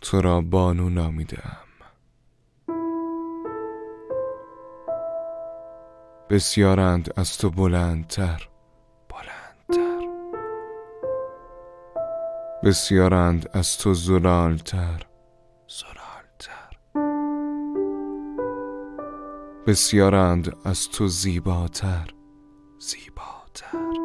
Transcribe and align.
تو 0.00 0.20
را 0.20 0.40
بانو 0.40 0.88
نامیدم 0.88 1.66
بسیارند 6.30 7.12
از 7.16 7.38
تو 7.38 7.50
بلندتر. 7.50 8.48
بلندتر. 9.08 10.08
بسیارند 12.64 13.50
از 13.52 13.78
تو 13.78 13.94
زلالتر. 13.94 15.06
زلالتر. 15.68 16.78
بسیارند 19.66 20.56
از 20.64 20.88
تو 20.88 21.06
زیباتر. 21.06 22.14
زیباتر. 22.78 23.96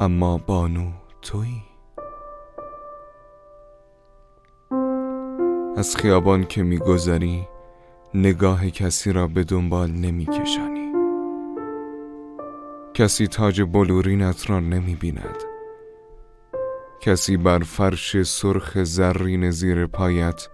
اما 0.00 0.38
بانو 0.38 0.92
تویی؟ 1.22 1.73
از 5.76 5.96
خیابان 5.96 6.44
که 6.44 6.62
میگذری 6.62 7.48
نگاه 8.14 8.70
کسی 8.70 9.12
را 9.12 9.26
به 9.26 9.44
دنبال 9.44 9.90
نمیکشانی. 9.90 10.92
کسی 12.94 13.26
تاج 13.26 13.62
بلورینت 13.62 14.50
را 14.50 14.60
نمی 14.60 14.94
بیند 14.94 15.36
کسی 17.00 17.36
بر 17.36 17.58
فرش 17.58 18.22
سرخ 18.22 18.82
زرین 18.84 19.50
زیر 19.50 19.86
پایت 19.86 20.48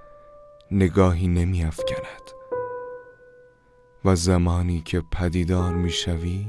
نگاهی 0.71 1.29
نمی 1.29 1.65
افکند 1.65 2.31
و 4.05 4.17
زمانی 4.17 4.83
که 4.85 5.03
پدیدار 5.13 5.75
می 5.75 5.91
شوی 5.91 6.47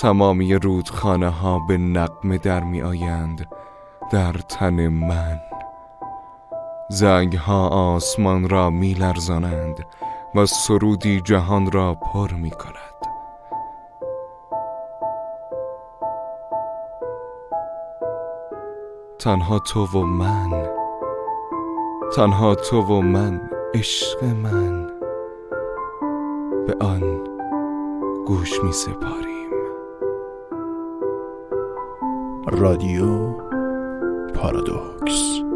تمامی 0.00 0.54
رودخانه 0.54 1.28
ها 1.28 1.58
به 1.58 1.76
نقمه 1.78 2.38
در 2.38 2.64
می 2.64 2.82
آیند 2.82 3.46
در 4.12 4.32
تن 4.32 4.88
من. 4.88 5.40
زنگ 6.90 7.36
ها 7.36 7.68
آسمان 7.68 8.48
را 8.48 8.70
می 8.70 8.94
لرزانند 8.94 9.86
و 10.34 10.46
سرودی 10.46 11.20
جهان 11.20 11.70
را 11.70 11.94
پر 11.94 12.32
می 12.32 12.50
کند 12.50 12.98
تنها 19.18 19.58
تو 19.58 19.86
و 19.86 20.02
من 20.02 20.68
تنها 22.16 22.54
تو 22.54 22.80
و 22.80 23.00
من 23.00 23.50
عشق 23.74 24.24
من. 24.24 24.86
به 26.66 26.76
آن 26.80 27.24
گوش 28.26 28.64
می 28.64 28.72
سپاریم 28.72 29.37
رادیو 32.52 33.32
پارادوکس. 34.34 35.47